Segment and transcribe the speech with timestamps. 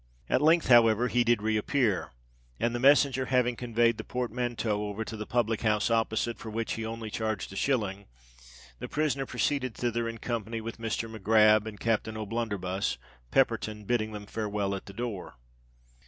[0.27, 2.11] At length, however, he did re appear;
[2.59, 6.73] and, the messenger having conveyed the portmanteau over to the public house opposite, for which
[6.73, 8.07] he only charged a shilling,
[8.79, 11.07] the prisoner proceeded thither in company with Mr.
[11.07, 12.97] MacGrab and Captain O'Blunderbuss,
[13.29, 15.35] Pepperton bidding them farewell at the door.